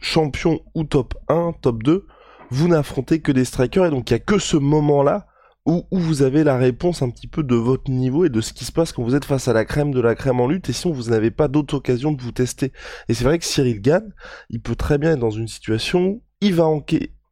champion 0.00 0.60
ou 0.74 0.84
top 0.84 1.14
1, 1.28 1.54
top 1.60 1.82
2, 1.82 2.06
vous 2.50 2.68
n'affrontez 2.68 3.20
que 3.20 3.32
des 3.32 3.44
strikers 3.44 3.86
et 3.86 3.90
donc 3.90 4.10
il 4.10 4.14
y 4.14 4.16
a 4.16 4.20
que 4.20 4.38
ce 4.38 4.56
moment-là 4.56 5.26
où, 5.66 5.86
où, 5.90 5.98
vous 5.98 6.22
avez 6.22 6.44
la 6.44 6.58
réponse 6.58 7.00
un 7.00 7.08
petit 7.08 7.26
peu 7.26 7.42
de 7.42 7.54
votre 7.54 7.90
niveau 7.90 8.26
et 8.26 8.28
de 8.28 8.40
ce 8.42 8.52
qui 8.52 8.66
se 8.66 8.72
passe 8.72 8.92
quand 8.92 9.02
vous 9.02 9.14
êtes 9.14 9.24
face 9.24 9.48
à 9.48 9.54
la 9.54 9.64
crème 9.64 9.92
de 9.92 10.00
la 10.00 10.14
crème 10.14 10.40
en 10.40 10.46
lutte 10.46 10.68
et 10.68 10.74
sinon 10.74 10.92
vous 10.92 11.10
n'avez 11.10 11.30
pas 11.30 11.48
d'autre 11.48 11.74
occasion 11.74 12.12
de 12.12 12.20
vous 12.20 12.32
tester. 12.32 12.72
Et 13.08 13.14
c'est 13.14 13.24
vrai 13.24 13.38
que 13.38 13.46
Cyril 13.46 13.80
Gann, 13.80 14.12
il 14.50 14.60
peut 14.60 14.76
très 14.76 14.98
bien 14.98 15.12
être 15.12 15.20
dans 15.20 15.30
une 15.30 15.48
situation 15.48 16.06
où 16.06 16.22
il 16.42 16.54
va 16.54 16.66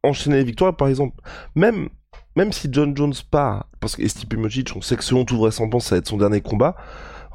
enchaîner 0.03 0.37
les 0.37 0.43
victoires. 0.43 0.75
Par 0.75 0.87
exemple, 0.87 1.21
même, 1.53 1.89
même 2.35 2.51
si 2.51 2.69
John 2.71 2.97
Jones 2.97 3.13
part, 3.29 3.67
parce 3.79 3.95
que 3.95 4.07
Stipe 4.07 4.35
Miocic, 4.35 4.75
on 4.75 4.81
sait 4.81 4.95
que 4.95 5.03
selon 5.03 5.25
toute 5.25 5.37
vraisemblance, 5.37 5.85
ça 5.85 5.95
va 5.95 5.99
être 5.99 6.07
son 6.07 6.17
dernier 6.17 6.41
combat. 6.41 6.75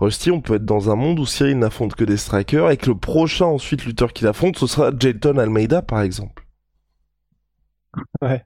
Rusty, 0.00 0.30
on 0.30 0.40
peut 0.40 0.54
être 0.54 0.64
dans 0.64 0.90
un 0.90 0.94
monde 0.96 1.18
où 1.18 1.26
Cyril 1.26 1.58
n'affronte 1.58 1.94
que 1.94 2.04
des 2.04 2.16
strikers 2.16 2.70
et 2.70 2.76
que 2.76 2.86
le 2.86 2.96
prochain 2.96 3.46
ensuite 3.46 3.84
lutteur 3.84 4.12
qu'il 4.12 4.26
affronte, 4.26 4.56
ce 4.56 4.66
sera 4.66 4.92
Jelton 4.96 5.38
Almeida, 5.38 5.82
par 5.82 6.02
exemple. 6.02 6.46
Ouais. 8.22 8.44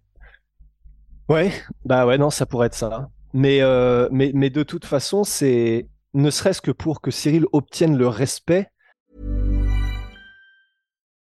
Ouais, 1.29 1.53
bah 1.85 2.07
ouais, 2.07 2.19
non, 2.19 2.31
ça 2.31 2.47
pourrait 2.47 2.67
être 2.67 2.75
ça. 2.75 3.09
Mais, 3.33 3.63
euh, 3.63 4.09
mais, 4.11 4.33
mais 4.35 4.51
de 4.51 4.63
toute 4.63 4.85
façon, 4.85 5.25
c'est 5.25 5.89
ne 6.15 6.31
serait-ce 6.31 6.61
que 6.61 6.71
pour 6.71 7.01
que 7.01 7.11
Cyril 7.11 7.47
obtienne 7.53 7.97
le 7.97 8.09
respect 8.09 8.71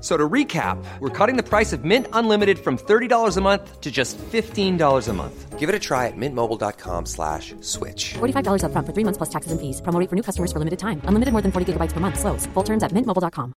So 0.00 0.16
to 0.16 0.28
recap, 0.28 0.82
we're 1.00 1.10
cutting 1.10 1.36
the 1.36 1.42
price 1.42 1.74
of 1.74 1.84
Mint 1.84 2.06
Unlimited 2.14 2.58
from 2.58 2.78
$30 2.78 3.36
a 3.36 3.40
month 3.42 3.80
to 3.80 3.90
just 3.90 4.16
$15 4.16 5.08
a 5.08 5.12
month. 5.12 5.58
Give 5.58 5.68
it 5.68 5.74
a 5.74 5.78
try 5.78 6.06
at 6.06 6.16
mintmobile.com 6.16 7.04
slash 7.04 7.54
switch. 7.60 8.14
$45 8.14 8.64
up 8.64 8.72
front 8.72 8.86
for 8.86 8.94
three 8.94 9.04
months 9.04 9.18
plus 9.18 9.28
taxes 9.28 9.52
and 9.52 9.60
fees. 9.60 9.82
Promo 9.82 10.08
for 10.08 10.16
new 10.16 10.22
customers 10.22 10.50
for 10.50 10.58
limited 10.58 10.78
time. 10.78 11.02
Unlimited 11.04 11.32
more 11.32 11.42
than 11.42 11.52
40 11.52 11.74
gigabytes 11.74 11.92
per 11.92 12.00
month. 12.00 12.18
Slows. 12.18 12.46
Full 12.54 12.64
terms 12.64 12.82
at 12.82 12.94
mintmobile.com. 12.94 13.52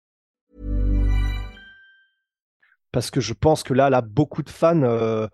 Parce 2.92 3.10
que 3.10 3.20
je 3.20 3.34
pense 3.34 3.62
que 3.62 3.74
là, 3.74 3.90
là, 3.90 4.00
beaucoup 4.00 4.42
de 4.42 4.50
fans, 4.50 4.82
euh, 4.82 5.28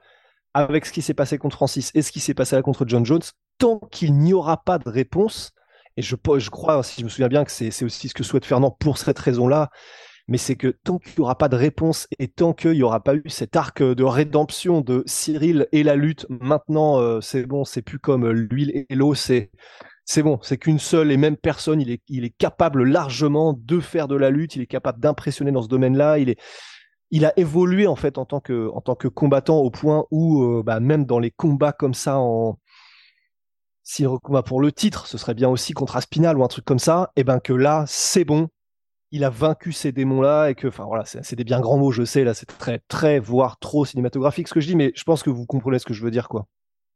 avec 0.53 0.87
ce 0.87 0.93
qui 0.93 1.03
s'est 1.03 1.15
passé 1.15 1.39
contre 1.39 1.57
Francis 1.57 1.91
et 1.95 2.03
ce 2.03 2.11
qui 2.11 2.21
s'est 2.21 2.35
passé 2.35 2.57
là 2.57 2.63
contre 2.63 2.85
John 2.87 3.07
Jones, 3.07 3.23
tant 3.59 3.79
qu'il 3.91 4.19
n'y 4.19 4.35
aura 4.35 4.63
pas 4.63 4.79
de 4.79 4.89
réponse, 4.91 5.53
et 5.97 6.03
je, 6.03 6.17
je 6.39 6.51
crois, 6.51 6.83
si 6.83 7.01
je 7.01 7.05
me 7.05 7.09
souviens 7.09 7.29
bien, 7.29 7.45
que 7.45 7.51
c'est 7.51 7.85
aussi 7.85 8.09
ce 8.09 8.15
que 8.15 8.25
souhaite 8.25 8.45
Fernand 8.45 8.71
pour 8.71 8.99
cette 8.99 9.19
raison-là, 9.19 9.71
mais 10.29 10.39
c'est 10.39 10.57
que 10.57 10.69
tant 10.69 10.99
qu'il 10.99 11.13
n'y 11.19 11.23
aura 11.23 11.39
pas 11.39 11.49
de 11.49 11.57
réponse 11.57 12.09
et 12.19 12.29
tant 12.29 12.53
qu'il 12.53 12.73
n'y 12.73 12.83
aura 12.83 13.03
pas 13.03 13.15
eu 13.15 13.23
cet 13.29 13.57
arc 13.57 13.83
de 13.83 14.05
rédemption 14.05 14.81
de 14.81 15.03
Cyril 15.07 15.69
et 15.73 15.83
la 15.83 15.95
lutte, 15.97 16.27
maintenant 16.29 16.99
euh, 17.01 17.21
c'est 17.21 17.47
bon, 17.47 17.65
c'est 17.65 17.83
plus 17.83 17.99
comme 17.99 18.29
l'huile 18.29 18.87
et 18.89 18.95
l'eau, 18.95 19.15
c'est 19.15 19.51
c'est 20.05 20.23
bon, 20.23 20.39
c'est 20.43 20.57
qu'une 20.57 20.79
seule 20.79 21.11
et 21.11 21.17
même 21.17 21.37
personne, 21.37 21.81
il 21.81 21.91
est, 21.91 22.01
il 22.09 22.25
est 22.25 22.31
capable 22.31 22.85
largement 22.85 23.55
de 23.61 23.81
faire 23.81 24.07
de 24.07 24.15
la 24.15 24.31
lutte, 24.31 24.55
il 24.55 24.63
est 24.63 24.67
capable 24.67 25.01
d'impressionner 25.01 25.51
dans 25.51 25.63
ce 25.63 25.69
domaine-là, 25.69 26.19
il 26.19 26.31
est 26.31 26.39
il 27.11 27.25
a 27.25 27.33
évolué 27.39 27.87
en 27.87 27.97
fait 27.97 28.19
en 28.19 28.25
tant 28.25 28.41
que 28.41 28.69
en 28.75 28.81
tant 28.81 28.95
que 28.97 29.09
combattant 29.09 29.59
au 29.59 29.71
point 29.71 30.07
où 30.11 30.43
euh, 30.43 30.63
bah, 30.65 30.81
même 30.81 31.05
dans 31.07 31.19
les 31.19 31.31
combats 31.31 31.73
comme 31.73 31.95
ça 31.95 32.19
en 32.19 32.59
s'il 33.83 34.09
combat 34.21 34.43
pour 34.43 34.61
le 34.61 34.73
titre, 34.73 35.07
ce 35.07 35.17
serait 35.17 35.35
bien 35.35 35.49
aussi 35.49 35.73
contre 35.73 35.97
Aspinal 35.97 36.37
ou 36.37 36.43
un 36.43 36.49
truc 36.49 36.65
comme 36.65 36.81
ça, 36.81 37.13
et 37.15 37.23
ben 37.23 37.39
que 37.39 37.53
là 37.53 37.85
c'est 37.87 38.25
bon, 38.25 38.49
il 39.13 39.25
a 39.25 39.31
vaincu 39.31 39.73
ces 39.73 39.93
démons-là 39.93 40.49
et 40.49 40.55
que, 40.55 40.69
enfin 40.69 40.85
voilà, 40.85 41.05
c'est 41.05 41.37
des 41.37 41.45
bien 41.45 41.61
grands 41.61 41.79
mots, 41.79 41.93
je 41.93 42.05
sais, 42.05 42.25
là, 42.25 42.35
c'est 42.35 42.47
très, 42.47 42.81
très, 42.89 43.19
voire 43.19 43.59
trop 43.59 43.85
cinématographique 43.85 44.49
ce 44.49 44.55
que 44.55 44.61
je 44.61 44.67
dis, 44.67 44.77
mais 44.77 44.93
je 44.95 45.05
pense 45.05 45.23
que 45.23 45.31
vous 45.31 45.47
comprenez 45.47 45.79
ce 45.79 45.87
que 45.87 45.95
je 45.95 46.03
veux 46.03 46.11
dire, 46.11 46.29
quoi. 46.29 46.47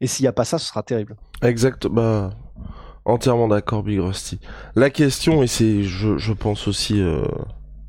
Et 0.00 0.06
s'il 0.06 0.24
n'y 0.24 0.28
a 0.28 0.32
pas 0.32 0.44
ça, 0.44 0.58
ce 0.58 0.66
sera 0.66 0.82
terrible. 0.82 1.16
Exact, 1.42 1.86
bah, 1.86 2.30
entièrement 3.04 3.48
d'accord, 3.48 3.82
Big 3.82 4.00
Rusty. 4.00 4.40
La 4.74 4.90
question, 4.90 5.42
et 5.42 5.46
c'est, 5.46 5.82
je, 5.82 6.18
je 6.18 6.32
pense 6.32 6.68
aussi, 6.68 7.00
euh, 7.00 7.24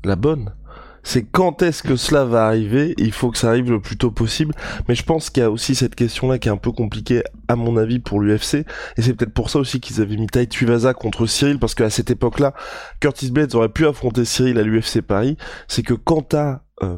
la 0.04 0.16
bonne, 0.16 0.54
c'est 1.02 1.24
quand 1.24 1.62
est-ce 1.62 1.82
que 1.82 1.96
cela 1.96 2.24
va 2.24 2.46
arriver? 2.46 2.94
Il 2.98 3.12
faut 3.12 3.30
que 3.30 3.38
ça 3.38 3.48
arrive 3.48 3.70
le 3.70 3.80
plus 3.80 3.96
tôt 3.96 4.10
possible. 4.10 4.54
Mais 4.88 4.94
je 4.94 5.02
pense 5.02 5.30
qu'il 5.30 5.42
y 5.42 5.46
a 5.46 5.50
aussi 5.50 5.74
cette 5.74 5.94
question-là 5.94 6.38
qui 6.38 6.48
est 6.48 6.52
un 6.52 6.56
peu 6.56 6.72
compliquée, 6.72 7.22
à 7.48 7.56
mon 7.56 7.76
avis, 7.76 7.98
pour 7.98 8.20
l'UFC. 8.20 8.64
Et 8.96 9.02
c'est 9.02 9.14
peut-être 9.14 9.34
pour 9.34 9.50
ça 9.50 9.58
aussi 9.58 9.80
qu'ils 9.80 10.00
avaient 10.00 10.16
mis 10.16 10.26
Tai 10.26 10.46
Tuivasa 10.46 10.94
contre 10.94 11.26
Cyril, 11.26 11.58
parce 11.58 11.74
qu'à 11.74 11.90
cette 11.90 12.10
époque-là, 12.10 12.54
Curtis 13.00 13.30
Blades 13.30 13.54
aurait 13.54 13.68
pu 13.68 13.86
affronter 13.86 14.24
Cyril 14.24 14.58
à 14.58 14.62
l'UFC 14.62 15.00
Paris. 15.00 15.36
C'est 15.68 15.82
que 15.82 15.94
quand 15.94 16.22
t'as 16.22 16.60
euh, 16.82 16.96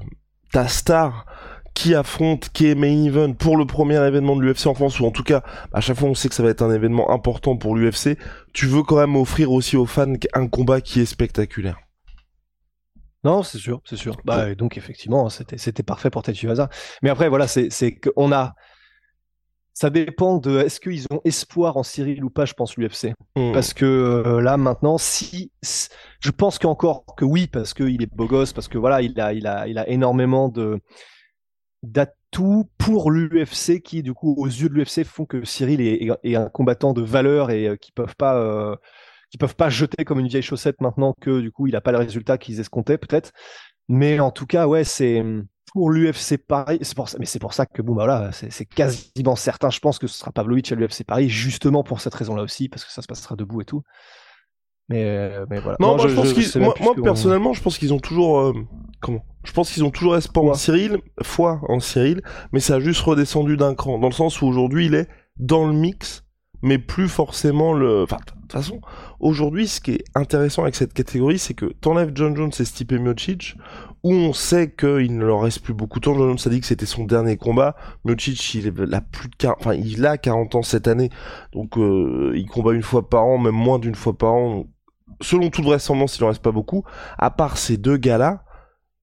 ta 0.52 0.68
star 0.68 1.26
qui 1.74 1.94
affronte, 1.94 2.50
qui 2.52 2.68
est 2.68 2.76
main 2.76 3.04
event 3.04 3.32
pour 3.32 3.56
le 3.56 3.66
premier 3.66 3.96
événement 4.06 4.36
de 4.36 4.42
l'UFC 4.42 4.66
en 4.66 4.74
France, 4.74 5.00
ou 5.00 5.06
en 5.06 5.10
tout 5.10 5.24
cas, 5.24 5.42
à 5.72 5.80
chaque 5.80 5.98
fois 5.98 6.08
on 6.08 6.14
sait 6.14 6.28
que 6.28 6.34
ça 6.34 6.42
va 6.44 6.50
être 6.50 6.62
un 6.62 6.72
événement 6.72 7.10
important 7.10 7.56
pour 7.56 7.74
l'UFC, 7.74 8.16
tu 8.52 8.66
veux 8.66 8.84
quand 8.84 8.96
même 8.96 9.16
offrir 9.16 9.50
aussi 9.50 9.76
aux 9.76 9.86
fans 9.86 10.12
un 10.34 10.46
combat 10.46 10.80
qui 10.80 11.00
est 11.00 11.06
spectaculaire. 11.06 11.83
Non, 13.24 13.42
c'est 13.42 13.58
sûr, 13.58 13.80
c'est 13.84 13.96
sûr. 13.96 14.16
Bah, 14.24 14.54
donc 14.54 14.76
effectivement, 14.76 15.28
c'était 15.30 15.56
c'était 15.56 15.82
parfait 15.82 16.10
pour 16.10 16.22
Tachi 16.22 16.46
Mais 17.02 17.10
après, 17.10 17.28
voilà, 17.28 17.46
c'est 17.46 17.94
qu'on 18.00 18.32
a. 18.32 18.54
Ça 19.76 19.90
dépend 19.90 20.38
de 20.38 20.60
est-ce 20.60 20.78
qu'ils 20.78 21.06
ont 21.10 21.20
espoir 21.24 21.76
en 21.76 21.82
Cyril 21.82 22.22
ou 22.22 22.30
pas, 22.30 22.44
je 22.44 22.54
pense 22.54 22.76
l'UFC. 22.76 23.12
Hmm. 23.34 23.50
Parce 23.52 23.74
que 23.74 23.84
euh, 23.84 24.40
là 24.40 24.56
maintenant, 24.56 24.98
si 24.98 25.50
je 26.20 26.30
pense 26.30 26.60
qu'encore 26.60 27.04
que 27.16 27.24
oui, 27.24 27.48
parce 27.48 27.74
qu'il 27.74 28.00
est 28.00 28.14
beau 28.14 28.26
gosse, 28.26 28.52
parce 28.52 28.68
que 28.68 28.78
voilà, 28.78 29.02
il 29.02 29.18
a 29.20 29.32
il 29.32 29.48
a 29.48 29.66
il 29.66 29.78
a 29.78 29.88
énormément 29.88 30.48
de 30.48 30.78
d'atouts 31.82 32.70
pour 32.78 33.10
l'UFC 33.10 33.80
qui 33.82 34.04
du 34.04 34.14
coup 34.14 34.36
aux 34.38 34.46
yeux 34.46 34.68
de 34.68 34.74
l'UFC 34.74 35.04
font 35.04 35.24
que 35.24 35.44
Cyril 35.44 35.80
est, 35.80 36.08
est, 36.22 36.36
un 36.36 36.48
combattant 36.48 36.92
de 36.92 37.02
valeur 37.02 37.50
et 37.50 37.68
euh, 37.68 37.76
qui 37.76 37.90
peuvent 37.90 38.16
pas 38.16 38.36
euh, 38.36 38.76
qui 39.34 39.38
peuvent 39.38 39.56
pas 39.56 39.68
jeter 39.68 40.04
comme 40.04 40.20
une 40.20 40.28
vieille 40.28 40.42
chaussette 40.42 40.80
maintenant 40.80 41.12
que 41.20 41.40
du 41.40 41.50
coup 41.50 41.66
il 41.66 41.74
a 41.74 41.80
pas 41.80 41.90
le 41.90 41.98
résultat 41.98 42.38
qu'ils 42.38 42.60
escomptaient 42.60 42.98
peut-être. 42.98 43.32
Mais 43.88 44.20
en 44.20 44.30
tout 44.30 44.46
cas, 44.46 44.68
ouais, 44.68 44.84
c'est 44.84 45.24
pour 45.72 45.90
l'UFC 45.90 46.38
Paris. 46.38 46.78
C'est 46.82 46.94
pour 46.94 47.08
ça, 47.08 47.18
mais 47.18 47.26
c'est 47.26 47.40
pour 47.40 47.52
ça 47.52 47.66
que 47.66 47.82
bon 47.82 47.96
bah 47.96 48.04
voilà, 48.04 48.30
c'est 48.30 48.64
quasiment 48.64 49.34
certain. 49.34 49.70
Je 49.70 49.80
pense 49.80 49.98
que 49.98 50.06
ce 50.06 50.16
sera 50.16 50.30
Pavlovich 50.30 50.70
à 50.70 50.76
l'UFC 50.76 51.02
Paris 51.04 51.28
justement 51.28 51.82
pour 51.82 52.00
cette 52.00 52.14
raison-là 52.14 52.44
aussi 52.44 52.68
parce 52.68 52.84
que 52.84 52.92
ça 52.92 53.02
se 53.02 53.08
passera 53.08 53.34
debout 53.34 53.60
et 53.60 53.64
tout. 53.64 53.82
Mais, 54.88 55.02
euh, 55.02 55.46
mais 55.50 55.58
voilà. 55.58 55.78
Non, 55.80 55.96
moi, 55.96 56.06
je, 56.06 56.14
pense 56.14 56.32
qu'ils, 56.32 56.62
moi, 56.62 56.74
moi 56.80 56.94
personnellement, 57.02 57.54
je 57.54 57.62
pense 57.62 57.76
qu'ils 57.76 57.92
ont 57.92 57.98
toujours 57.98 58.38
euh, 58.38 58.52
comment? 59.00 59.24
Je 59.42 59.50
pense 59.50 59.72
qu'ils 59.72 59.82
ont 59.82 59.90
toujours 59.90 60.16
espoir 60.16 60.44
en 60.44 60.54
Cyril, 60.54 60.98
foi 61.24 61.60
en 61.68 61.80
Cyril, 61.80 62.22
mais 62.52 62.60
ça 62.60 62.76
a 62.76 62.80
juste 62.80 63.00
redescendu 63.00 63.56
d'un 63.56 63.74
cran 63.74 63.98
dans 63.98 64.08
le 64.08 64.14
sens 64.14 64.40
où 64.42 64.46
aujourd'hui 64.46 64.86
il 64.86 64.94
est 64.94 65.08
dans 65.38 65.66
le 65.66 65.72
mix 65.72 66.23
mais 66.64 66.78
plus 66.78 67.08
forcément 67.08 67.74
le. 67.74 68.02
Enfin, 68.02 68.16
de 68.16 68.40
toute 68.40 68.52
façon, 68.52 68.80
aujourd'hui, 69.20 69.68
ce 69.68 69.80
qui 69.82 69.92
est 69.92 70.04
intéressant 70.14 70.62
avec 70.62 70.74
cette 70.74 70.94
catégorie, 70.94 71.38
c'est 71.38 71.52
que 71.52 71.66
t'enlèves 71.66 72.12
John 72.14 72.34
Jones 72.34 72.50
et 72.58 72.64
Stipe 72.64 72.92
Miocic, 72.92 73.56
où 74.02 74.12
on 74.12 74.32
sait 74.32 74.70
qu'il 74.72 75.16
ne 75.16 75.24
leur 75.26 75.42
reste 75.42 75.60
plus 75.60 75.74
beaucoup 75.74 76.00
de 76.00 76.04
temps. 76.04 76.14
John 76.14 76.28
Jones 76.28 76.38
a 76.44 76.48
dit 76.48 76.60
que 76.60 76.66
c'était 76.66 76.86
son 76.86 77.04
dernier 77.04 77.36
combat. 77.36 77.76
Miocic, 78.06 78.54
il 78.54 78.94
a 78.94 79.00
plus 79.02 79.28
de 79.28 79.36
40... 79.36 79.58
enfin, 79.60 79.74
il 79.74 80.06
a 80.06 80.16
40 80.16 80.54
ans 80.54 80.62
cette 80.62 80.88
année, 80.88 81.10
donc 81.52 81.76
euh, 81.76 82.32
il 82.34 82.46
combat 82.46 82.72
une 82.72 82.82
fois 82.82 83.10
par 83.10 83.24
an, 83.24 83.36
même 83.36 83.54
moins 83.54 83.78
d'une 83.78 83.94
fois 83.94 84.16
par 84.16 84.32
an. 84.32 84.64
Selon 85.20 85.50
toute 85.50 85.66
vraisemblance, 85.66 86.16
il 86.16 86.24
en 86.24 86.28
reste 86.28 86.42
pas 86.42 86.50
beaucoup. 86.50 86.82
À 87.18 87.30
part 87.30 87.58
ces 87.58 87.76
deux 87.76 87.98
gars-là, 87.98 88.43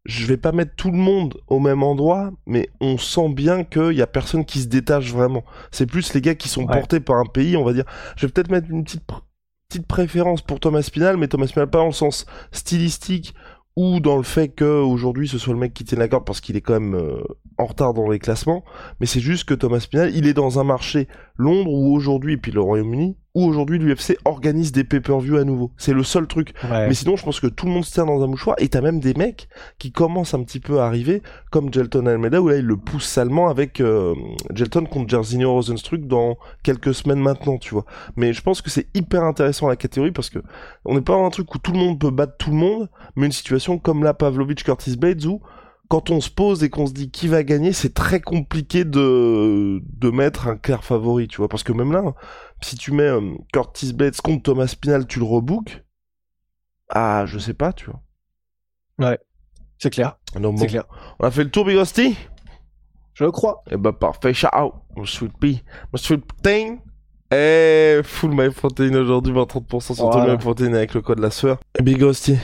je 0.05 0.25
vais 0.25 0.38
pas 0.38 0.51
mettre 0.51 0.75
tout 0.75 0.91
le 0.91 0.98
monde 0.98 1.38
au 1.48 1.60
même 1.60 1.84
endroit, 1.84 2.31
mais 2.46 2.70
on 2.79 2.98
sent 2.98 3.29
bien 3.29 3.63
qu'il 3.63 3.93
y 3.93 4.01
a 4.01 4.08
personne 4.08 4.46
qui 4.46 4.60
se 4.60 4.67
détache 4.67 5.12
vraiment. 5.12 5.43
C'est 5.72 5.86
plus 5.86 6.13
les 6.13 6.22
gars 6.22 6.36
qui 6.36 6.50
sont 6.50 6.65
portés 6.65 7.00
par 7.00 7.17
un 7.17 7.25
pays, 7.25 7.55
on 7.55 7.63
va 7.63 7.74
dire. 7.74 7.86
Je 8.15 8.25
vais 8.25 8.31
peut-être 8.31 8.50
mettre 8.50 8.70
une 8.70 8.84
petite, 8.84 9.03
petite 9.70 9.88
préférence 9.88 10.41
pour 10.41 10.60
Thomas 10.60 10.81
Spinal, 10.81 11.17
mais 11.17 11.27
Thomas 11.27 11.48
Spinal 11.48 11.70
pas 11.70 11.79
dans 11.79 11.88
le 11.88 11.91
sens 11.91 12.25
stylistique 12.51 13.36
ou 13.75 14.00
dans 14.00 14.17
le 14.17 14.24
fait 14.24 14.50
que 14.50 14.65
aujourd'hui 14.65 15.29
ce 15.29 15.38
soit 15.38 15.53
le 15.53 15.60
mec 15.60 15.74
qui 15.74 15.86
tienne 15.86 16.00
la 16.00 16.10
corde 16.10 16.25
parce 16.25 16.41
qu'il 16.41 16.58
est 16.58 16.62
quand 16.62 16.74
même 16.74 16.96
euh, 16.96 17.24
en 17.58 17.65
retard 17.65 17.93
dans 17.93 18.10
les 18.10 18.20
classements, 18.20 18.65
mais 19.00 19.05
c'est 19.05 19.20
juste 19.20 19.46
que 19.46 19.53
Thomas 19.53 19.79
Spinal, 19.79 20.13
il 20.15 20.27
est 20.27 20.34
dans 20.34 20.60
un 20.60 20.63
marché 20.63 21.08
Londres 21.38 21.72
où 21.72 21.96
aujourd'hui, 21.96 22.34
et 22.34 22.38
puis 22.38 22.51
le 22.51 22.62
Royaume-Uni, 22.62 23.17
où 23.34 23.46
aujourd'hui 23.46 23.80
l'UFC 23.80 24.18
organise 24.26 24.72
des 24.72 24.84
pay-per-view 24.84 25.38
à 25.38 25.44
nouveau. 25.44 25.72
C'est 25.78 25.94
le 25.94 26.04
seul 26.04 26.28
truc. 26.28 26.54
Mais 26.70 26.94
sinon, 26.94 27.16
je 27.16 27.24
pense 27.24 27.40
que 27.40 27.48
tout 27.48 27.66
le 27.66 27.72
monde 27.72 27.86
se 27.86 27.94
tient 27.94 28.06
dans 28.06 28.22
un 28.24 28.28
mouchoir, 28.28 28.56
et 28.60 28.68
t'as 28.68 28.82
même 28.82 29.00
des 29.00 29.14
mecs 29.14 29.48
qui 29.80 29.92
commencent 29.92 30.34
un 30.34 30.44
petit 30.44 30.60
peu 30.60 30.80
à 30.82 30.86
arriver, 30.86 31.22
comme 31.50 31.74
Gelton 31.74 32.06
Almeida, 32.08 32.42
où 32.42 32.50
là, 32.50 32.58
il 32.58 32.66
le 32.66 32.78
pousse 32.78 33.06
salement 33.06 33.50
avec 33.50 33.80
euh, 33.80 34.14
Gelton 34.54 34.86
contre 34.86 35.10
Jairzinho 35.10 35.52
Rosenstruck 35.52 36.08
dans 36.08 36.38
quelques 36.64 36.94
semaines 36.94 37.20
maintenant, 37.20 37.58
tu 37.58 37.74
vois. 37.74 37.86
Mais 38.18 38.34
je 38.34 38.42
pense 38.42 38.62
que 38.62 38.70
c'est 38.70 38.88
hyper 38.94 39.24
intéressant 39.24 39.68
la 39.68 39.78
catégorie, 39.78 40.12
parce 40.12 40.30
que 40.30 40.40
on 40.86 40.96
n'est 40.96 41.02
pas 41.02 41.14
dans 41.14 41.26
un 41.26 41.30
truc 41.30 41.54
où 41.56 41.58
tout 41.58 41.72
le 41.72 41.80
monde 41.80 42.00
peut 42.00 42.12
battre 42.12 42.36
tout 42.38 42.52
le 42.52 42.58
monde, 42.58 42.90
mais 43.16 43.28
une 43.28 43.32
situation 43.32 43.78
comme 43.78 44.04
la 44.04 44.14
Pavlovich 44.14 44.64
Curtis 44.64 44.98
Bates 44.98 45.26
où 45.26 45.42
quand 45.91 46.10
on 46.10 46.21
se 46.21 46.29
pose 46.29 46.63
et 46.63 46.69
qu'on 46.69 46.88
se 46.88 46.93
dit 46.93 47.12
qui 47.12 47.27
va 47.27 47.43
gagner, 47.43 47.74
c'est 47.74 47.93
très 47.93 48.21
compliqué 48.21 48.86
de, 48.86 49.81
de 49.83 50.10
mettre 50.10 50.48
un 50.48 50.55
clair 50.55 50.86
favori, 50.86 51.27
tu 51.27 51.36
vois. 51.36 51.50
Parce 51.50 51.63
que 51.63 51.74
même 51.74 51.91
là, 51.91 52.01
si 52.62 52.77
tu 52.77 52.93
mets 52.93 53.03
euh, 53.03 53.33
Curtis 53.51 53.91
Blades 53.91 54.15
contre 54.21 54.43
Thomas 54.43 54.67
Spinal, 54.67 55.05
tu 55.05 55.19
le 55.19 55.25
rebook. 55.25 55.83
Ah, 56.88 57.25
je 57.27 57.38
sais 57.38 57.53
pas, 57.53 57.74
tu 57.74 57.88
vois. 57.88 58.00
Ouais, 59.00 59.19
c'est 59.79 59.89
clair. 59.89 60.17
c'est 60.33 60.67
clair. 60.67 60.86
On 61.19 61.27
a 61.27 61.31
fait 61.31 61.43
le 61.43 61.51
tour, 61.51 61.65
Big 61.65 61.75
Hostie? 61.75 62.15
Je 63.13 63.25
le 63.25 63.31
crois. 63.31 63.62
Eh 63.69 63.75
bah, 63.75 63.91
parfait. 63.91 64.33
Ciao, 64.33 64.71
mon 64.95 65.03
sweet 65.03 65.38
pea. 65.41 65.62
Mon 65.91 65.98
sweet 65.98 66.25
protein. 66.25 66.77
Eh, 67.33 68.00
full 68.05 68.31
my 68.31 68.50
protein 68.50 68.95
aujourd'hui, 68.95 69.33
30% 69.33 69.81
sur 69.81 70.10
voilà. 70.10 70.38
tout 70.38 70.55
my 70.55 70.67
avec 70.74 70.93
le 70.93 71.01
code 71.01 71.19
la 71.19 71.31
sueur. 71.31 71.60
Et 71.77 71.83
Big 71.83 72.01
Hostie 72.01 72.38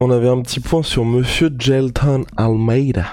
on 0.00 0.10
avait 0.10 0.28
un 0.28 0.40
petit 0.40 0.60
point 0.60 0.82
sur 0.82 1.04
Monsieur 1.04 1.50
Gelton 1.56 2.24
Almeida. 2.36 3.06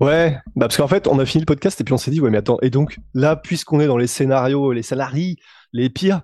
Ouais, 0.00 0.38
bah 0.56 0.66
parce 0.66 0.76
qu'en 0.78 0.88
fait, 0.88 1.06
on 1.06 1.18
a 1.18 1.26
fini 1.26 1.42
le 1.42 1.46
podcast 1.46 1.80
et 1.80 1.84
puis 1.84 1.92
on 1.92 1.98
s'est 1.98 2.10
dit, 2.10 2.20
ouais, 2.20 2.30
mais 2.30 2.38
attends, 2.38 2.58
et 2.62 2.70
donc 2.70 2.98
là, 3.12 3.36
puisqu'on 3.36 3.80
est 3.80 3.86
dans 3.86 3.98
les 3.98 4.06
scénarios, 4.06 4.72
les 4.72 4.82
salariés, 4.82 5.36
les 5.72 5.90
pires, 5.90 6.22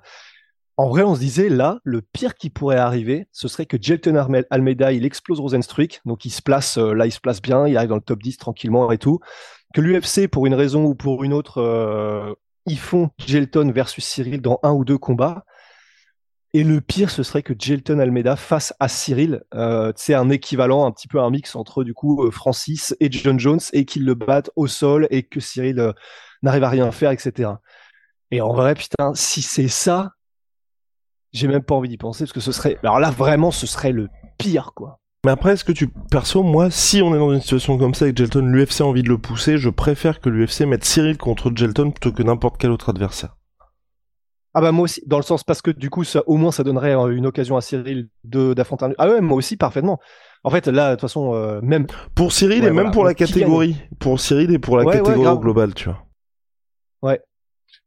en 0.77 0.89
vrai, 0.89 1.03
on 1.03 1.15
se 1.15 1.21
disait, 1.21 1.49
là, 1.51 1.79
le 1.85 2.01
pire 2.01 2.35
qui 2.35 2.51
pourrait 2.51 2.79
arriver, 2.79 3.27
ce 3.31 3.47
serait 3.47 3.67
que 3.67 3.77
Gelton 3.81 4.17
Almeida, 4.51 4.93
il 4.93 5.05
explose 5.05 5.39
Rosenstruck, 5.39 6.01
donc 6.05 6.25
il 6.25 6.31
se 6.31 6.41
place, 6.43 6.79
euh, 6.79 6.95
là, 6.95 7.07
il 7.07 7.13
se 7.13 7.21
place 7.21 7.43
bien, 7.43 7.69
il 7.69 7.77
arrive 7.77 7.91
dans 7.91 7.97
le 7.97 8.01
top 8.01 8.23
10 8.23 8.39
tranquillement 8.39 8.91
et 8.91 8.99
tout. 8.99 9.21
Que 9.75 9.81
l'UFC, 9.81 10.29
pour 10.29 10.47
une 10.47 10.55
raison 10.55 10.85
ou 10.85 10.95
pour 10.95 11.25
une 11.25 11.33
autre, 11.33 11.59
euh, 11.59 12.33
ils 12.67 12.79
font 12.79 13.11
Gelton 13.19 13.71
versus 13.73 14.05
Cyril 14.05 14.41
dans 14.41 14.59
un 14.63 14.73
ou 14.73 14.85
deux 14.85 14.99
combats. 14.99 15.45
Et 16.57 16.63
le 16.63 16.81
pire, 16.81 17.11
ce 17.11 17.25
serait 17.25 17.43
que 17.43 17.53
Jelton 17.59 17.99
Almeida 17.99 18.37
face 18.37 18.73
à 18.79 18.87
Cyril, 18.87 19.43
euh, 19.55 19.93
c'est 19.97 20.15
un 20.15 20.31
équivalent, 20.31 20.87
un 20.87 20.93
petit 20.93 21.09
peu 21.09 21.21
un 21.21 21.29
mix 21.29 21.57
entre 21.57 21.83
du 21.83 21.95
coup 21.95 22.23
euh, 22.23 22.31
Francis 22.31 22.95
et 23.01 23.11
John 23.11 23.41
Jones, 23.41 23.59
et 23.73 23.85
qu'ils 23.85 24.05
le 24.05 24.15
battent 24.15 24.51
au 24.55 24.69
sol 24.69 25.09
et 25.11 25.25
que 25.25 25.41
Cyril 25.41 25.81
euh, 25.81 25.93
n'arrive 26.45 26.63
à 26.63 26.69
rien 26.69 26.93
faire, 26.93 27.11
etc. 27.11 27.51
Et 28.31 28.41
en 28.41 28.53
vrai, 28.53 28.75
putain, 28.75 29.15
si 29.17 29.43
c'est 29.43 29.67
ça, 29.67 30.13
j'ai 31.33 31.49
même 31.49 31.65
pas 31.65 31.75
envie 31.75 31.89
d'y 31.89 31.97
penser 31.97 32.23
parce 32.23 32.33
que 32.33 32.39
ce 32.39 32.53
serait, 32.53 32.79
alors 32.85 33.01
là 33.01 33.11
vraiment, 33.11 33.51
ce 33.51 33.67
serait 33.67 33.91
le 33.91 34.09
pire, 34.39 34.75
quoi. 34.77 35.01
Mais 35.27 35.33
après, 35.33 35.55
est-ce 35.55 35.65
que 35.65 35.73
tu, 35.73 35.89
perso, 35.89 36.45
moi, 36.45 36.71
si 36.71 37.03
on 37.03 37.17
est 37.17 37.19
dans 37.19 37.33
une 37.33 37.41
situation 37.41 37.79
comme 37.79 37.95
ça 37.95 38.05
avec 38.05 38.17
Jelton, 38.17 38.47
l'UFC 38.47 38.83
a 38.83 38.85
envie 38.85 39.03
de 39.03 39.09
le 39.09 39.19
pousser, 39.19 39.59
je 39.59 39.71
préfère 39.71 40.21
que 40.21 40.29
l'UFC 40.29 40.61
mette 40.61 40.85
Cyril 40.85 41.19
contre 41.19 41.51
Jelton 41.53 41.91
plutôt 41.91 42.13
que 42.13 42.23
n'importe 42.23 42.59
quel 42.59 42.71
autre 42.71 42.91
adversaire. 42.91 43.35
Ah 44.57 44.61
bah 44.61 44.71
moi 44.71 44.85
aussi, 44.85 45.03
dans 45.07 45.17
le 45.17 45.25
sens 45.25 45.43
parce 45.43 45.61
que 45.63 45.73
du 45.73 45.91
coup, 45.91 46.05
ça, 46.05 46.23
au 46.27 46.37
moins, 46.37 46.53
ça 46.53 46.63
donnerait 46.63 46.95
euh, 46.95 47.09
une 47.09 47.27
occasion 47.27 47.57
à 47.57 47.61
Cyril 47.61 48.09
de 48.23 48.55
d'affronter 48.55 48.85
un... 48.85 48.93
Ah 48.99 49.09
ouais, 49.09 49.21
moi 49.21 49.37
aussi, 49.37 49.57
parfaitement. 49.57 49.99
En 50.45 50.51
fait, 50.51 50.69
là, 50.69 50.91
de 50.91 50.95
toute 50.95 51.01
façon, 51.01 51.35
euh, 51.35 51.61
même... 51.61 51.87
Pour 52.15 52.33
Cyril 52.33 52.65
et 52.65 52.71
même 52.71 52.93
pour 52.93 53.05
la 53.05 53.15
catégorie. 53.15 53.77
Pour 53.99 54.21
Cyril 54.21 54.53
et 54.53 54.61
pour 54.61 54.77
la 54.79 54.85
catégorie 54.85 55.39
globale, 55.39 55.75
tu 55.75 55.89
vois. 55.89 56.07
Ouais. 57.03 57.21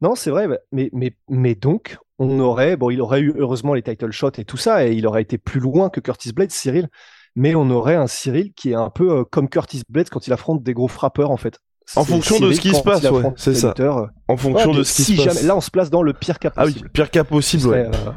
Non, 0.02 0.16
c'est 0.16 0.30
vrai, 0.30 0.48
mais, 0.74 0.90
mais, 0.92 1.16
mais 1.30 1.56
donc, 1.56 1.98
on 2.20 2.40
aurait... 2.40 2.76
Bon, 2.76 2.90
il 2.90 3.02
aurait 3.02 3.22
eu 3.22 3.34
heureusement 3.38 3.74
les 3.74 3.82
title 3.82 4.12
shots 4.12 4.32
et 4.38 4.44
tout 4.44 4.58
ça, 4.58 4.86
et 4.86 4.92
il 4.92 5.08
aurait 5.08 5.22
été 5.22 5.38
plus 5.38 5.62
loin 5.62 5.90
que 5.90 6.02
Curtis 6.02 6.34
Blades, 6.34 6.52
Cyril. 6.52 6.90
Mais 7.36 7.56
on 7.56 7.70
aurait 7.70 7.96
un 7.96 8.08
Cyril 8.08 8.52
qui 8.54 8.72
est 8.72 8.76
un 8.76 8.90
peu 8.90 9.20
euh, 9.20 9.24
comme 9.24 9.48
Curtis 9.48 9.84
Blades 9.88 10.10
quand 10.10 10.28
il 10.28 10.34
affronte 10.34 10.64
des 10.64 10.74
gros 10.74 10.88
frappeurs, 10.88 11.32
en 11.32 11.38
fait. 11.38 11.60
En 11.96 12.04
fonction 12.04 12.40
de 12.40 12.52
ce 12.52 12.60
qui 12.60 12.74
se 12.74 12.82
passe, 12.82 13.04
ouais, 13.04 13.24
c'est 13.38 13.56
ça. 13.56 13.74
En 14.28 14.38
fonction 14.38 14.72
de 14.74 14.84
ce 14.84 14.96
qui 14.96 15.16
se 15.18 15.24
passe. 15.26 15.44
Là, 15.44 15.56
on 15.56 15.62
se 15.62 15.72
place 15.72 15.90
dans 15.90 16.02
le 16.04 16.14
pire 16.14 16.40
cas 16.40 16.50
possible. 16.50 16.80
Ah 16.80 16.84
oui, 16.84 16.90
pire 16.94 17.10
cas 17.10 17.24
possible, 17.24 17.68
ouais. 17.68 17.86
Euh, 17.86 18.12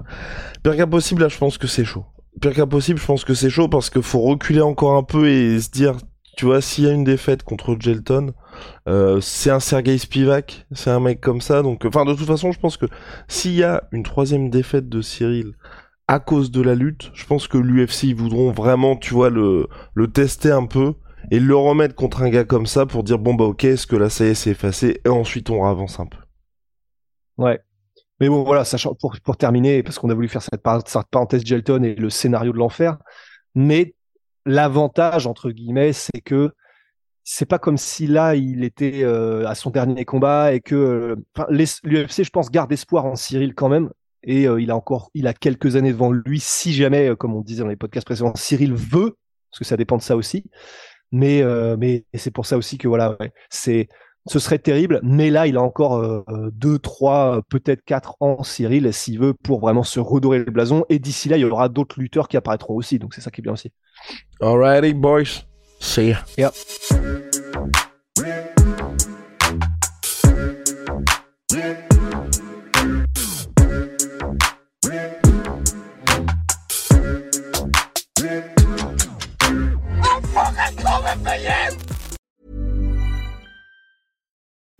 pire 0.62 0.77
cas 0.77 0.87
possible, 0.87 1.23
là, 1.23 1.29
je 1.29 1.39
pense 1.39 1.59
que 1.59 1.67
c'est 1.67 1.85
chaud. 1.85 2.05
Pire 2.41 2.55
cas 2.55 2.67
possible, 2.67 2.99
je 2.99 3.07
pense 3.07 3.25
que 3.25 3.35
c'est 3.35 3.50
chaud 3.50 3.69
parce 3.69 3.91
qu'il 3.91 4.03
faut 4.03 4.21
reculer 4.21 4.61
encore 4.61 4.97
un 4.97 5.03
peu 5.03 5.29
et 5.29 5.61
se 5.61 5.71
dire, 5.71 5.95
tu 6.37 6.47
vois, 6.47 6.61
s'il 6.61 6.85
y 6.85 6.89
a 6.89 6.93
une 6.93 7.05
défaite 7.05 7.43
contre 7.43 7.77
Gelton, 7.79 8.33
euh, 8.89 9.21
c'est 9.21 9.50
un 9.50 9.61
Sergei 9.61 9.99
Spivak, 9.99 10.67
c'est 10.73 10.91
un 10.91 11.00
mec 11.00 11.21
comme 11.21 11.41
ça, 11.41 11.62
donc, 11.62 11.85
enfin, 11.85 12.05
de 12.05 12.15
toute 12.15 12.27
façon, 12.27 12.50
je 12.53 12.59
pense 12.59 12.77
que 12.77 12.87
s'il 13.29 13.55
y 13.55 13.62
a 13.62 13.85
une 13.93 14.03
troisième 14.03 14.50
défaite 14.50 14.89
de 14.89 15.00
Cyril 15.00 15.53
à 16.09 16.19
cause 16.19 16.50
de 16.50 16.61
la 16.61 16.75
lutte, 16.75 17.11
je 17.15 17.25
pense 17.25 17.47
que 17.47 17.57
l'UFC, 17.57 18.05
ils 18.05 18.17
voudront 18.17 18.50
vraiment, 18.50 18.97
tu 18.97 19.15
vois, 19.15 19.31
le, 19.31 19.69
le 19.95 20.09
tester 20.11 20.50
un 20.50 20.67
peu 20.67 20.95
et 21.31 21.41
le 21.41 21.57
remettre 21.57 21.95
contre 21.95 22.23
un 22.23 22.31
gars 22.31 22.45
comme 22.45 22.67
ça 22.67 22.87
pour 22.87 23.03
dire 23.03 23.19
bon 23.19 23.35
bah 23.35 23.45
ok 23.45 23.65
est-ce 23.65 23.87
que 23.87 23.97
là 23.97 24.11
ça 24.11 24.25
y 24.25 24.29
est 24.29 24.35
c'est 24.35 24.50
effacé 24.50 25.00
et 25.05 25.09
ensuite 25.09 25.50
on 25.50 25.65
avance 25.65 26.00
un 26.00 26.07
peu. 26.07 26.19
Ouais. 27.39 27.61
Mais 28.21 28.29
bon 28.29 28.45
voilà, 28.45 28.65
sachant 28.65 28.95
pour, 28.95 29.17
pour 29.25 29.37
terminer, 29.39 29.83
parce 29.83 29.99
qu'on 29.99 30.11
a 30.11 30.15
voulu 30.15 30.29
faire 30.29 30.43
cette, 30.43 30.62
parenthèse 30.62 31.45
Gelton 31.45 31.83
et 31.83 31.95
le 31.95 32.11
scénario 32.11 32.53
de 32.53 32.59
l'enfer, 32.59 32.99
mais 33.55 33.95
l'avantage 34.45 35.27
entre 35.27 35.50
guillemets 35.50 35.93
c'est 35.93 36.21
que 36.21 36.50
c'est 37.25 37.47
pas 37.47 37.59
comme 37.59 37.77
si 37.77 38.07
là 38.07 38.35
il 38.35 38.65
était 38.65 39.03
euh, 39.05 39.47
à 39.47 39.55
son 39.55 39.71
dernier 39.71 40.05
combat 40.05 40.55
et 40.55 40.61
que 40.61 40.75
euh, 40.75 41.17
l'UFC 41.50 42.25
je 42.25 42.31
pense 42.31 42.50
garde 42.50 42.73
espoir 42.73 43.05
en 43.05 43.17
Cyril 43.17 43.55
quand 43.55 43.69
même 43.69 43.91
et 44.23 44.49
euh, 44.49 44.61
il 44.61 44.71
a 44.71 44.77
encore 44.77 45.11
il 45.15 45.27
a 45.27 45.35
quelques 45.35 45.77
années 45.77 45.93
devant 45.93 46.11
lui 46.11 46.41
si 46.41 46.73
jamais 46.73 47.15
comme 47.17 47.35
on 47.35 47.43
disait 47.43 47.62
dans 47.62 47.69
les 47.69 47.77
podcasts 47.77 48.07
précédents 48.07 48.35
Cyril 48.35 48.73
veut 48.75 49.17
parce 49.50 49.59
que 49.59 49.65
ça 49.65 49.77
dépend 49.77 49.99
de 49.99 50.03
ça 50.03 50.17
aussi 50.17 50.45
mais, 51.12 51.43
euh, 51.43 51.76
mais 51.79 52.05
c'est 52.14 52.31
pour 52.31 52.47
ça 52.47 52.57
aussi 52.57 52.79
que 52.79 52.88
voilà, 52.88 53.17
ouais, 53.21 53.33
c'est 53.49 53.88
ce 54.26 54.38
serait 54.38 54.59
terrible. 54.59 55.00
Mais 55.02 55.31
là, 55.31 55.47
il 55.47 55.57
a 55.57 55.62
encore 55.62 56.25
2, 56.29 56.79
3, 56.79 57.40
peut-être 57.49 57.83
4 57.85 58.17
ans, 58.21 58.43
Cyril, 58.43 58.93
s'il 58.93 59.19
veut, 59.19 59.33
pour 59.33 59.61
vraiment 59.61 59.83
se 59.83 59.99
redorer 59.99 60.38
le 60.38 60.45
blason. 60.45 60.85
Et 60.90 60.99
d'ici 60.99 61.31
là, 61.31 61.38
il 61.38 61.40
y 61.40 61.45
aura 61.45 61.71
d'autres 61.71 61.99
lutteurs 61.99 62.29
qui 62.29 62.37
apparaîtront 62.37 62.75
aussi. 62.75 62.99
Donc 62.99 63.14
c'est 63.14 63.23
ça 63.23 63.31
qui 63.31 63.40
est 63.40 63.43
bien 63.43 63.55
aussi. 63.55 63.73
Alrighty, 64.40 64.93
boys. 64.93 65.45
See 65.81 66.14
ya. 66.37 66.52